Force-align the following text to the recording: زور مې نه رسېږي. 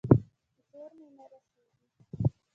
زور 0.69 0.91
مې 0.99 1.09
نه 1.17 1.25
رسېږي. 1.31 1.79